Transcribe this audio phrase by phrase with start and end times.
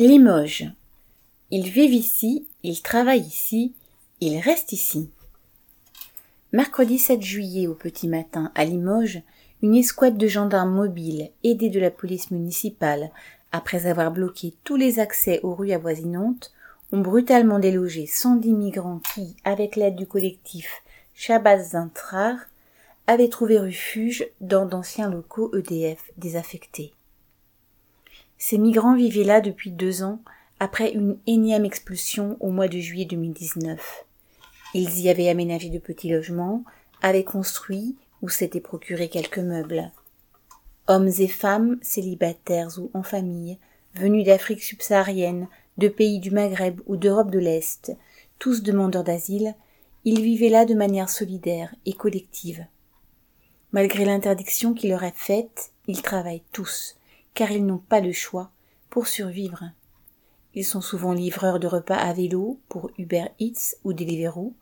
[0.00, 0.70] Limoges.
[1.50, 3.74] Ils vivent ici, ils travaillent ici,
[4.20, 5.10] ils restent ici.
[6.52, 9.22] Mercredi 7 juillet au petit matin, à Limoges,
[9.60, 13.10] une escouade de gendarmes mobiles, aidés de la police municipale,
[13.50, 16.52] après avoir bloqué tous les accès aux rues avoisinantes,
[16.92, 20.80] ont brutalement délogé 110 migrants qui, avec l'aide du collectif
[21.16, 22.36] Zintrar,
[23.08, 26.92] avaient trouvé refuge dans d'anciens locaux EDF désaffectés.
[28.38, 30.20] Ces migrants vivaient là depuis deux ans,
[30.60, 34.04] après une énième expulsion au mois de juillet 2019.
[34.74, 36.64] Ils y avaient aménagé de petits logements,
[37.02, 39.90] avaient construit ou s'étaient procuré quelques meubles.
[40.86, 43.58] Hommes et femmes, célibataires ou en famille,
[43.94, 47.96] venus d'Afrique subsaharienne, de pays du Maghreb ou d'Europe de l'Est,
[48.38, 49.54] tous demandeurs d'asile,
[50.04, 52.64] ils vivaient là de manière solidaire et collective.
[53.72, 56.96] Malgré l'interdiction qui leur est faite, ils travaillent tous,
[57.34, 58.50] car ils n'ont pas le choix
[58.90, 59.64] pour survivre.
[60.54, 64.54] Ils sont souvent livreurs de repas à vélo pour Uber Eats ou Deliveroo,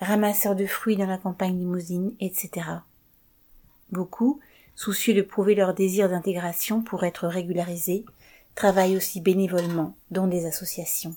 [0.00, 2.66] ramasseurs de fruits dans la campagne limousine, etc.
[3.90, 4.40] Beaucoup,
[4.74, 8.04] soucieux de prouver leur désir d'intégration pour être régularisés,
[8.54, 11.14] travaillent aussi bénévolement dans des associations.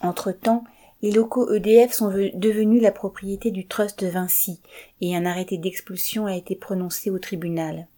[0.00, 0.64] Entre-temps,
[1.02, 4.60] les locaux EDF sont devenus la propriété du Trust de Vinci
[5.00, 7.88] et un arrêté d'expulsion a été prononcé au tribunal.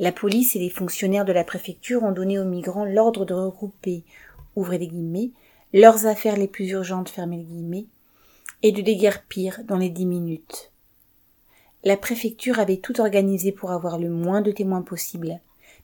[0.00, 4.02] La police et les fonctionnaires de la préfecture ont donné aux migrants l'ordre de regrouper,
[4.56, 5.32] ouvrez les guillemets,
[5.74, 7.84] leurs affaires les plus urgentes, fermez les guillemets,
[8.62, 10.72] et de déguerpir dans les dix minutes.
[11.84, 15.38] La préfecture avait tout organisé pour avoir le moins de témoins possible,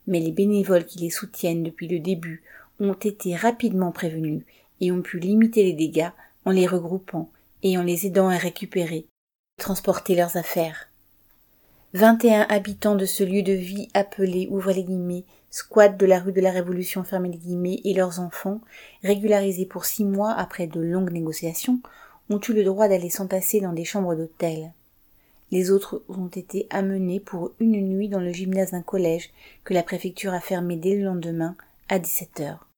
[0.06, 2.42] mais les bénévoles qui les soutiennent depuis le début
[2.80, 4.44] ont été rapidement prévenus
[4.80, 6.08] et ont pu limiter les dégâts
[6.46, 7.30] en les regroupant
[7.62, 9.08] et en les aidant à récupérer,
[9.58, 10.88] transporter leurs affaires.
[11.94, 16.32] 21 habitants de ce lieu de vie appelé, ouvrez les guillemets, squat de la rue
[16.32, 18.60] de la Révolution, fermez les guillemets, et leurs enfants,
[19.02, 21.80] régularisés pour six mois après de longues négociations,
[22.28, 24.72] ont eu le droit d'aller s'entasser dans des chambres d'hôtel.
[25.52, 29.30] Les autres ont été amenés pour une nuit dans le gymnase d'un collège
[29.62, 31.56] que la préfecture a fermé dès le lendemain
[31.88, 32.68] à 17 heures.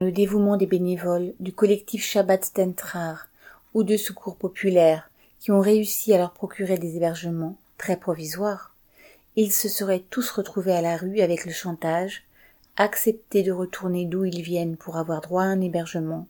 [0.00, 3.28] Le dévouement des bénévoles du collectif Shabbat Stentrar
[3.74, 8.74] ou de secours populaires qui ont réussi à leur procurer des hébergements très provisoire,
[9.36, 12.24] ils se seraient tous retrouvés à la rue avec le chantage,
[12.76, 16.26] accepter de retourner d'où ils viennent pour avoir droit à un hébergement,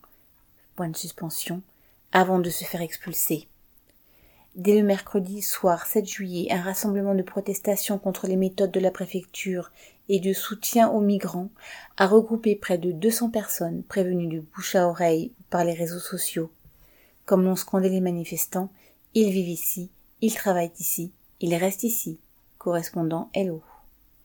[0.75, 1.63] point de suspension,
[2.13, 3.49] avant de se faire expulser.
[4.57, 8.91] Dès le mercredi soir 7 juillet, un rassemblement de protestation contre les méthodes de la
[8.91, 9.71] préfecture
[10.09, 11.51] et de soutien aux migrants
[11.99, 16.51] a regroupé près de 200 personnes prévenues de bouche à oreille par les réseaux sociaux.
[17.27, 18.71] Comme l'ont scandé les manifestants,
[19.15, 19.91] ils vivent ici,
[20.23, 22.19] ils travaillent ici, il reste ici.
[22.57, 23.76] Correspondant Hello.